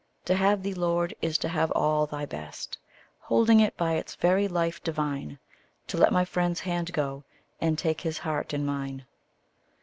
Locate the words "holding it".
3.19-3.77